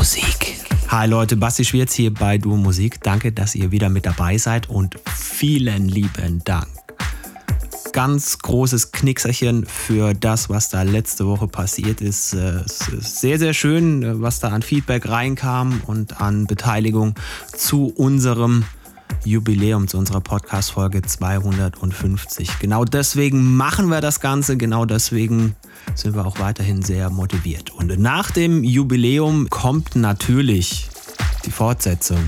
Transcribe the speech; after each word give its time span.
Musik. 0.00 0.56
Hi 0.88 1.06
Leute, 1.06 1.36
Basti 1.36 1.62
Schwierz 1.62 1.92
hier 1.92 2.14
bei 2.14 2.38
Du 2.38 2.56
Musik. 2.56 3.02
Danke, 3.02 3.32
dass 3.32 3.54
ihr 3.54 3.70
wieder 3.70 3.90
mit 3.90 4.06
dabei 4.06 4.38
seid 4.38 4.70
und 4.70 4.94
vielen 5.14 5.90
lieben 5.90 6.42
Dank. 6.42 6.68
Ganz 7.92 8.38
großes 8.38 8.92
Knickserchen 8.92 9.66
für 9.66 10.14
das, 10.14 10.48
was 10.48 10.70
da 10.70 10.84
letzte 10.84 11.26
Woche 11.26 11.48
passiert 11.48 12.00
ist. 12.00 12.32
Es 12.32 12.88
ist 12.88 13.20
sehr, 13.20 13.38
sehr 13.38 13.52
schön, 13.52 14.22
was 14.22 14.40
da 14.40 14.48
an 14.48 14.62
Feedback 14.62 15.06
reinkam 15.06 15.82
und 15.86 16.18
an 16.18 16.46
Beteiligung 16.46 17.14
zu 17.54 17.92
unserem 17.94 18.64
Jubiläum, 19.24 19.88
zu 19.88 19.98
unserer 19.98 20.20
Podcast-Folge 20.20 21.02
250. 21.02 22.58
Genau 22.58 22.84
deswegen 22.84 23.56
machen 23.56 23.88
wir 23.88 24.00
das 24.00 24.20
Ganze, 24.20 24.56
genau 24.56 24.84
deswegen 24.84 25.54
sind 25.94 26.14
wir 26.14 26.26
auch 26.26 26.38
weiterhin 26.38 26.82
sehr 26.82 27.10
motiviert. 27.10 27.70
Und 27.70 27.98
nach 27.98 28.30
dem 28.30 28.64
Jubiläum 28.64 29.50
kommt 29.50 29.96
natürlich 29.96 30.88
die 31.44 31.50
Fortsetzung. 31.50 32.18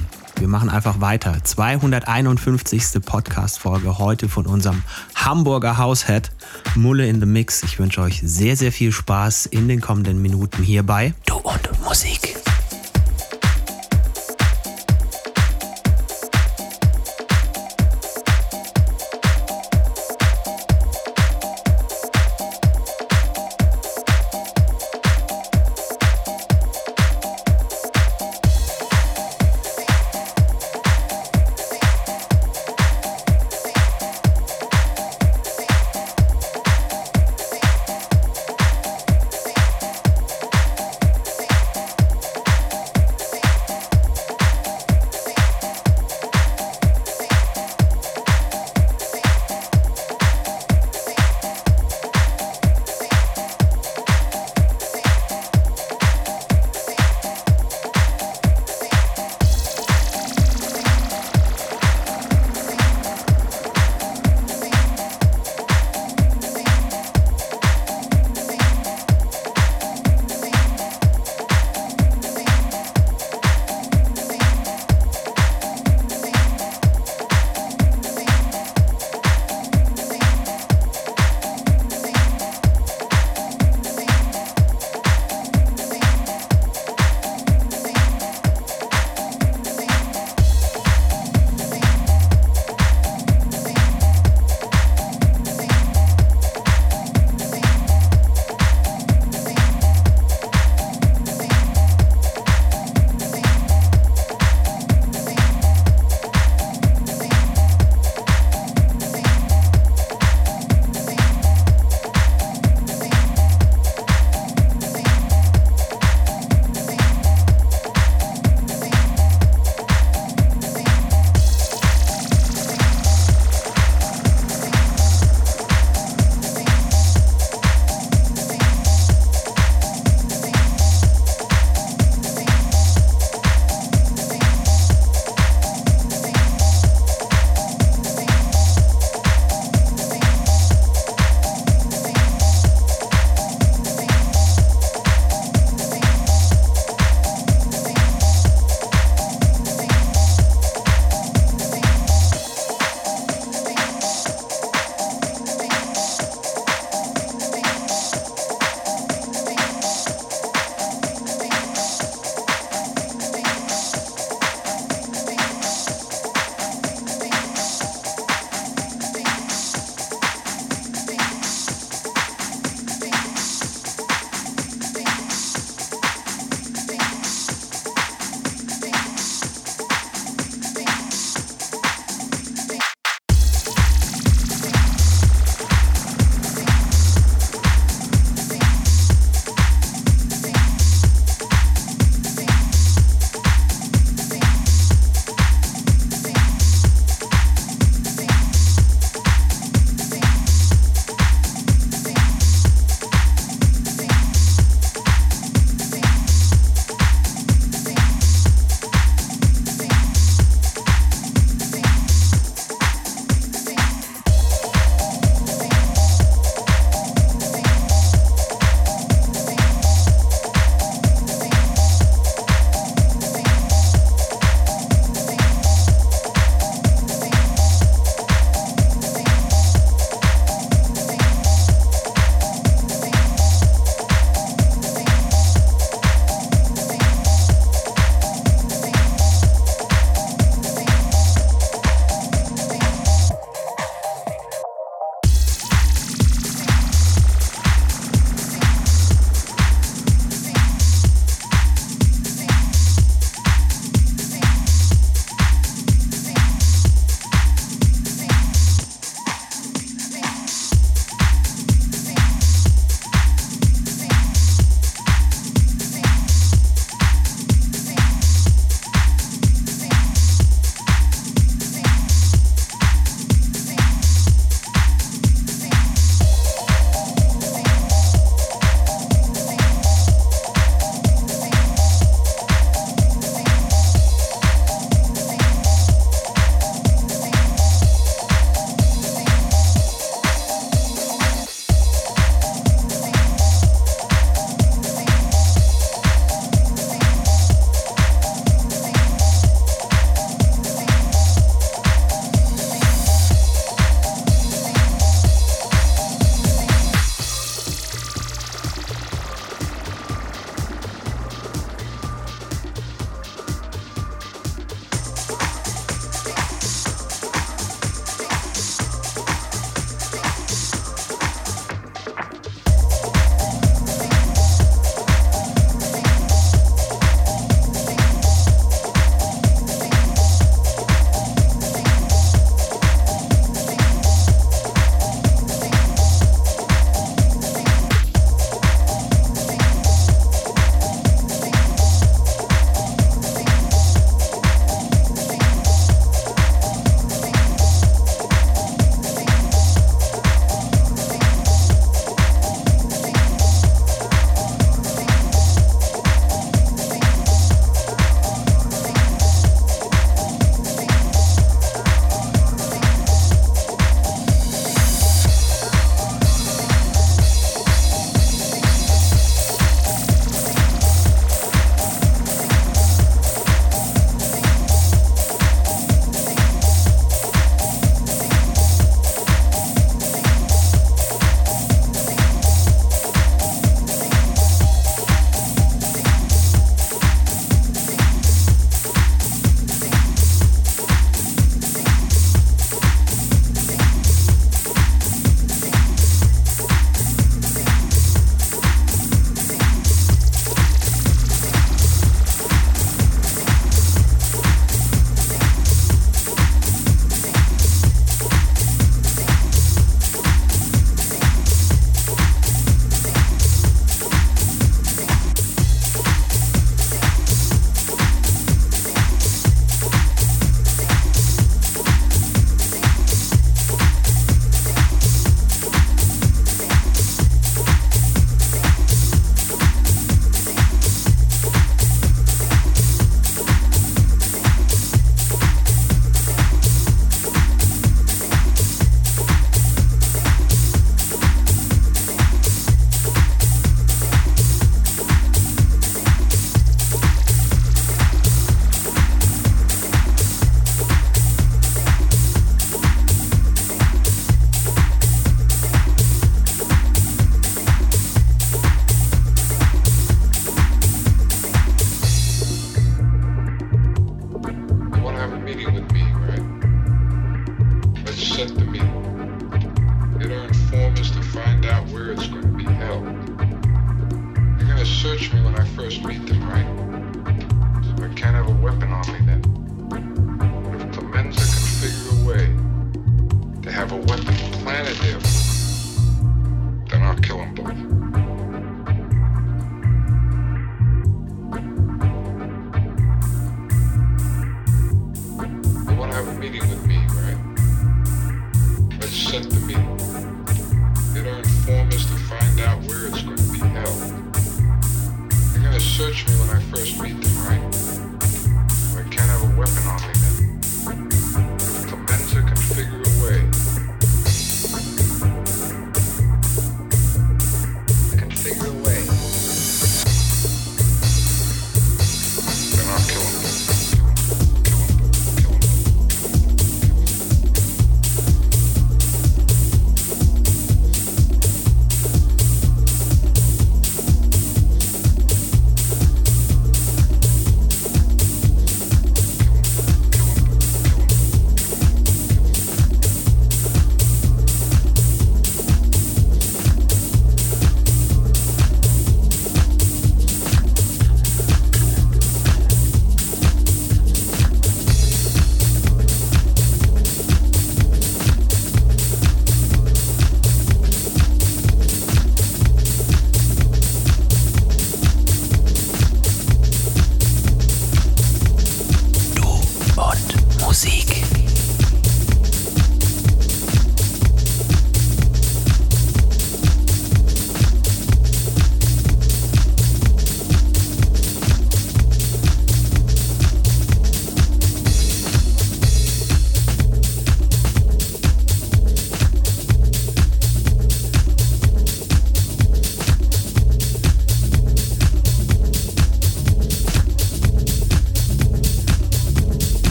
Wir 0.42 0.48
machen 0.48 0.70
einfach 0.70 1.00
weiter. 1.00 1.36
251. 1.42 3.04
Podcast-Folge 3.04 3.98
heute 3.98 4.28
von 4.28 4.46
unserem 4.46 4.82
Hamburger 5.14 5.78
Haushead 5.78 6.32
Mulle 6.74 7.06
in 7.06 7.20
the 7.20 7.26
Mix. 7.26 7.62
Ich 7.62 7.78
wünsche 7.78 8.00
euch 8.00 8.20
sehr, 8.24 8.56
sehr 8.56 8.72
viel 8.72 8.90
Spaß 8.90 9.46
in 9.46 9.68
den 9.68 9.80
kommenden 9.80 10.20
Minuten 10.20 10.62
hierbei. 10.62 11.14
Du 11.26 11.36
und 11.36 11.70
Musik. 11.84 12.36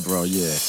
bro. 0.00 0.24
Yeah. 0.24 0.67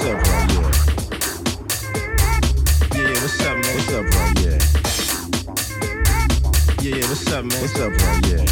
What's 0.00 0.12
up, 0.12 0.24
bro? 0.24 0.40
Yeah. 0.56 0.72
Yeah, 2.96 3.12
what's 3.20 3.44
up, 3.44 3.56
man? 3.60 3.68
What's 3.76 3.92
up, 3.92 4.04
bro? 4.08 4.22
Yeah. 4.40 4.60
Yeah, 6.80 7.04
what's 7.10 7.28
up, 7.28 7.44
man? 7.44 7.60
What's 7.60 7.76
up, 7.76 7.92
bro? 7.98 8.10
Yeah. 8.24 8.44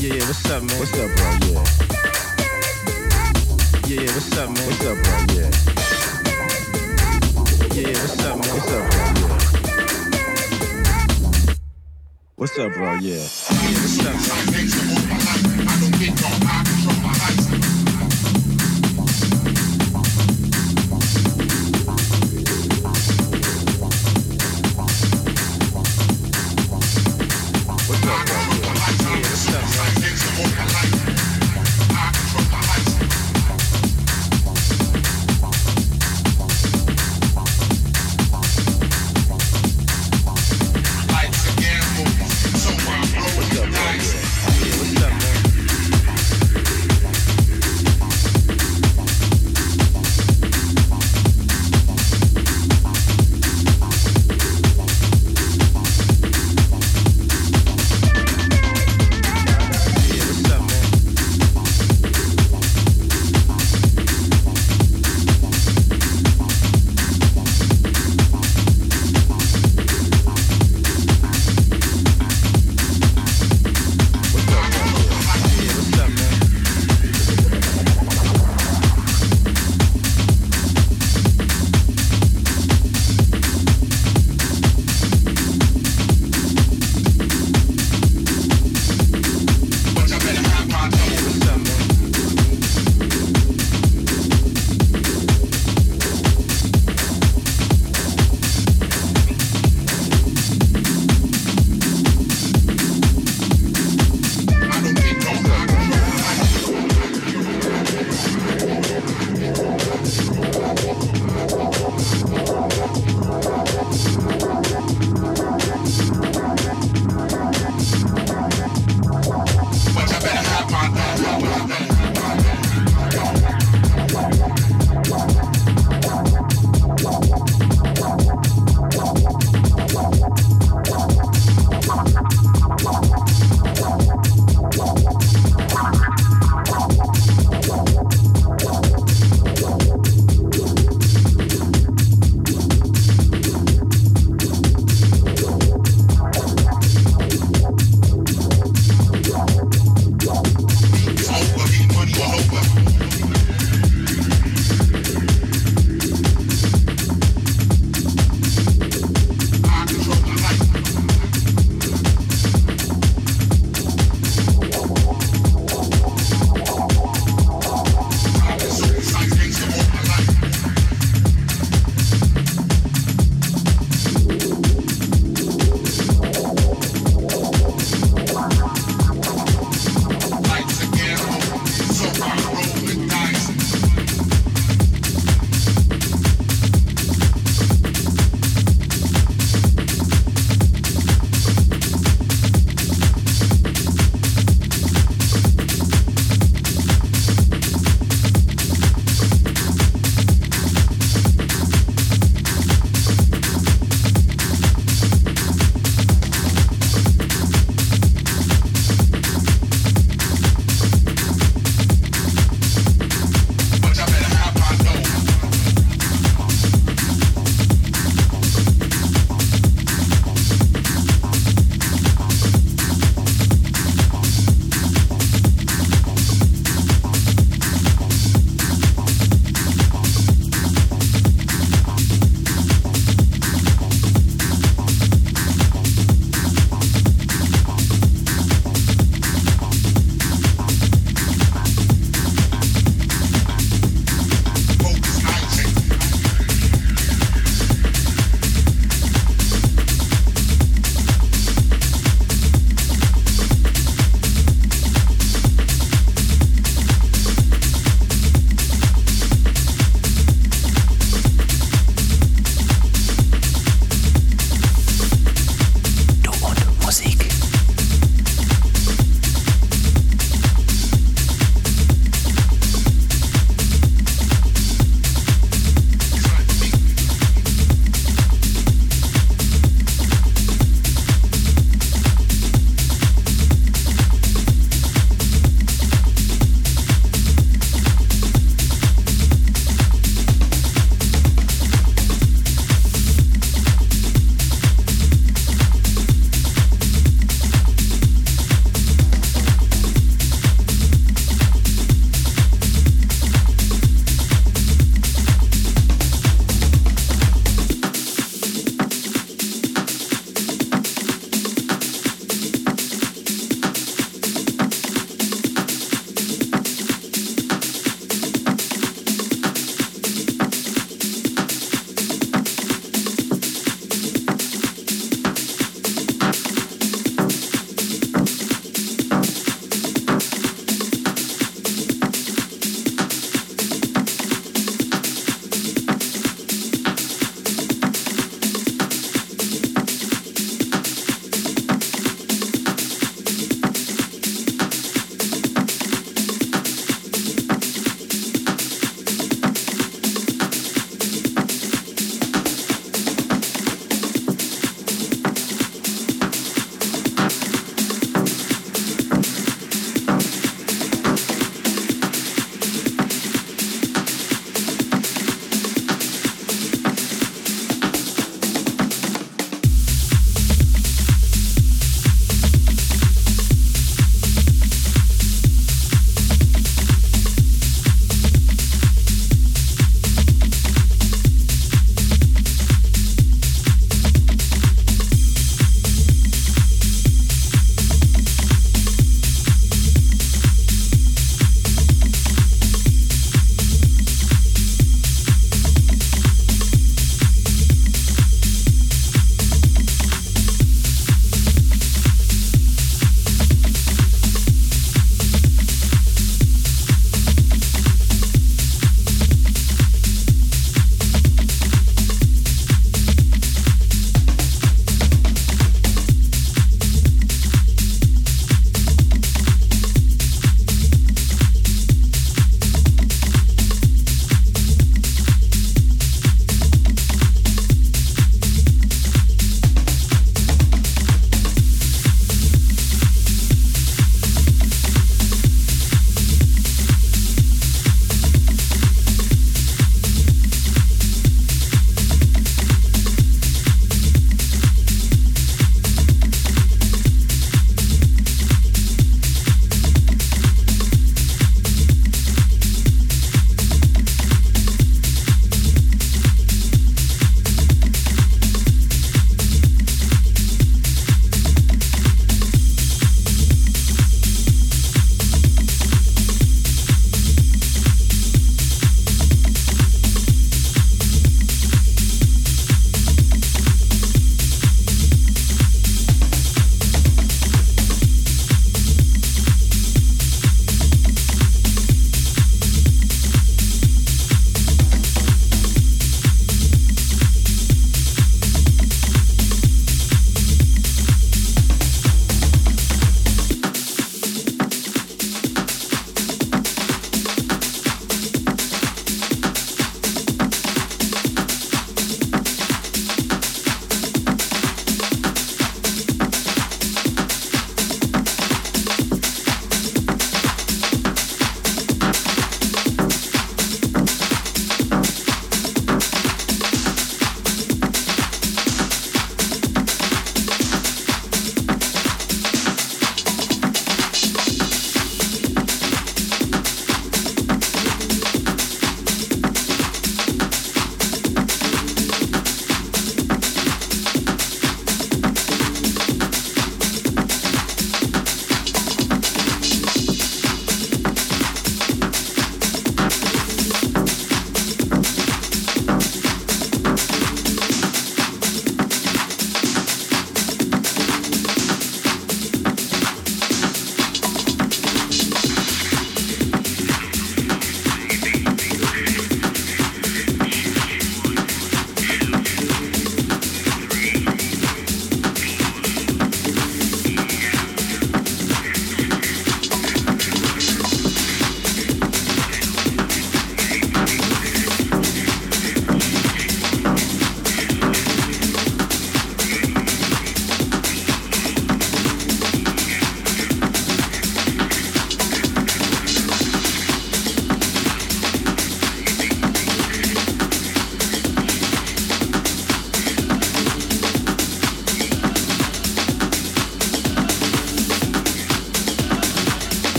Yeah, 0.00 0.24
what's 0.24 0.48
up, 0.48 0.62
man? 0.62 0.78
What's 0.78 0.96
up, 0.96 1.10
bro? 1.14 1.28
Yeah. 1.44 1.64
Yeah, 3.86 4.08
what's 4.14 4.32
up, 4.38 4.48
man? 4.48 4.64
What's 4.64 4.80
up, 4.86 4.96
bro? 5.04 5.16
Yeah. 5.34 5.52
Yeah, 7.76 8.00
what's 8.00 8.24
up, 8.24 8.36
man? 8.40 8.48
What's 8.54 8.72
up, 8.72 8.84
bro? 8.90 9.04
Yeah. 9.20 9.44
What's 12.36 12.56
up, 12.58 12.72
bro? 12.72 12.94
Yeah. 12.94 14.83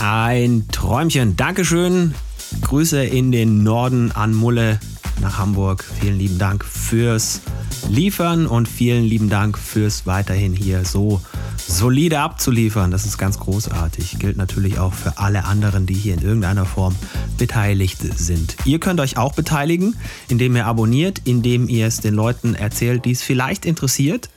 Ein 0.00 0.66
Träumchen. 0.70 1.36
Dankeschön. 1.36 2.14
Grüße 2.60 3.02
in 3.02 3.32
den 3.32 3.64
Norden 3.64 4.12
an 4.12 4.32
Mulle 4.32 4.78
nach 5.20 5.38
Hamburg. 5.38 5.84
Vielen 6.00 6.16
lieben 6.18 6.38
Dank 6.38 6.64
fürs 6.64 7.40
Liefern 7.88 8.46
und 8.46 8.68
vielen 8.68 9.04
lieben 9.04 9.28
Dank 9.28 9.58
fürs 9.58 10.06
weiterhin 10.06 10.52
hier 10.52 10.84
so 10.84 11.20
solide 11.56 12.20
abzuliefern. 12.20 12.92
Das 12.92 13.06
ist 13.06 13.18
ganz 13.18 13.40
großartig. 13.40 14.20
Gilt 14.20 14.36
natürlich 14.36 14.78
auch 14.78 14.94
für 14.94 15.18
alle 15.18 15.44
anderen, 15.44 15.86
die 15.86 15.94
hier 15.94 16.14
in 16.14 16.22
irgendeiner 16.22 16.64
Form 16.64 16.94
beteiligt 17.36 17.98
sind. 18.16 18.56
Ihr 18.64 18.78
könnt 18.78 19.00
euch 19.00 19.16
auch 19.16 19.34
beteiligen, 19.34 19.96
indem 20.28 20.54
ihr 20.54 20.66
abonniert, 20.66 21.22
indem 21.24 21.68
ihr 21.68 21.88
es 21.88 22.00
den 22.00 22.14
Leuten 22.14 22.54
erzählt, 22.54 23.04
die 23.04 23.12
es 23.12 23.22
vielleicht 23.22 23.66
interessiert 23.66 24.30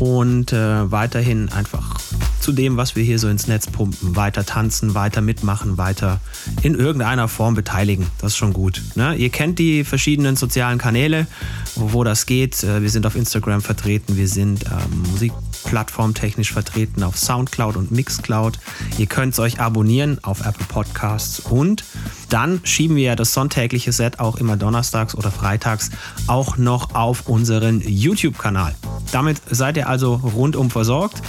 und 0.00 0.52
äh, 0.52 0.90
weiterhin 0.90 1.48
einfach 1.50 2.00
zu 2.40 2.52
dem, 2.52 2.76
was 2.76 2.96
wir 2.96 3.04
hier 3.04 3.18
so 3.18 3.28
ins 3.28 3.46
Netz 3.46 3.66
pumpen. 3.66 4.16
Weiter 4.16 4.44
tanzen, 4.44 4.94
weiter 4.94 5.20
mitmachen, 5.20 5.78
weiter 5.78 6.20
in 6.62 6.74
irgendeiner 6.74 7.28
Form 7.28 7.54
beteiligen. 7.54 8.06
Das 8.20 8.32
ist 8.32 8.38
schon 8.38 8.52
gut. 8.52 8.82
Ne? 8.94 9.14
Ihr 9.14 9.30
kennt 9.30 9.58
die 9.58 9.84
verschiedenen 9.84 10.36
sozialen 10.36 10.78
Kanäle, 10.78 11.26
wo 11.74 12.04
das 12.04 12.26
geht. 12.26 12.62
Äh, 12.64 12.82
wir 12.82 12.90
sind 12.90 13.06
auf 13.06 13.16
Instagram 13.16 13.60
vertreten, 13.60 14.16
wir 14.16 14.28
sind 14.28 14.64
ähm, 14.64 15.02
musikplattformtechnisch 15.12 16.52
vertreten 16.52 17.02
auf 17.02 17.18
Soundcloud 17.18 17.76
und 17.76 17.90
Mixcloud. 17.90 18.58
Ihr 18.98 19.06
könnt 19.06 19.38
euch 19.38 19.60
abonnieren 19.60 20.18
auf 20.22 20.40
Apple 20.46 20.66
Podcasts 20.66 21.40
und 21.40 21.84
dann 22.28 22.60
schieben 22.64 22.96
wir 22.96 23.04
ja 23.04 23.16
das 23.16 23.32
sonntägliche 23.32 23.92
Set 23.92 24.20
auch 24.20 24.36
immer 24.36 24.56
donnerstags 24.56 25.14
oder 25.14 25.30
freitags 25.30 25.90
auch 26.26 26.56
noch 26.56 26.94
auf 26.94 27.28
unseren 27.28 27.80
YouTube-Kanal. 27.80 28.74
Damit 29.12 29.40
seid 29.50 29.76
ihr 29.76 29.88
also 29.88 30.14
rundum 30.14 30.70
versorgt. 30.70 31.22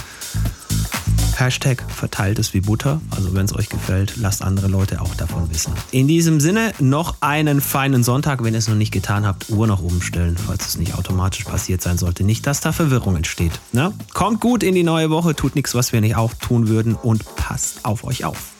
Hashtag 1.42 1.84
verteilt 1.90 2.38
es 2.38 2.54
wie 2.54 2.60
Butter. 2.60 3.00
Also 3.10 3.34
wenn 3.34 3.46
es 3.46 3.54
euch 3.54 3.68
gefällt, 3.68 4.14
lasst 4.16 4.42
andere 4.42 4.68
Leute 4.68 5.00
auch 5.00 5.14
davon 5.16 5.50
wissen. 5.50 5.72
In 5.90 6.06
diesem 6.06 6.38
Sinne 6.38 6.72
noch 6.78 7.16
einen 7.20 7.60
feinen 7.60 8.04
Sonntag. 8.04 8.44
Wenn 8.44 8.54
ihr 8.54 8.58
es 8.58 8.68
noch 8.68 8.76
nicht 8.76 8.92
getan 8.92 9.26
habt, 9.26 9.50
Uhr 9.50 9.66
noch 9.66 9.82
umstellen, 9.82 10.36
falls 10.36 10.68
es 10.68 10.76
nicht 10.76 10.94
automatisch 10.94 11.44
passiert 11.44 11.82
sein 11.82 11.98
sollte. 11.98 12.22
Nicht, 12.22 12.46
dass 12.46 12.60
da 12.60 12.72
Verwirrung 12.72 13.16
entsteht. 13.16 13.60
Ne? 13.72 13.92
Kommt 14.14 14.40
gut 14.40 14.62
in 14.62 14.74
die 14.74 14.84
neue 14.84 15.10
Woche, 15.10 15.34
tut 15.34 15.56
nichts, 15.56 15.74
was 15.74 15.92
wir 15.92 16.00
nicht 16.00 16.16
auch 16.16 16.32
tun 16.34 16.68
würden 16.68 16.94
und 16.94 17.24
passt 17.34 17.84
auf 17.84 18.04
euch 18.04 18.24
auf. 18.24 18.52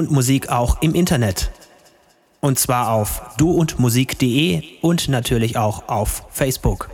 Und 0.00 0.10
Musik 0.10 0.48
auch 0.48 0.80
im 0.80 0.94
Internet. 0.94 1.50
Und 2.40 2.58
zwar 2.58 2.90
auf 2.90 3.20
duundmusik.de 3.36 4.62
und 4.80 5.10
natürlich 5.10 5.58
auch 5.58 5.88
auf 5.88 6.24
Facebook. 6.30 6.88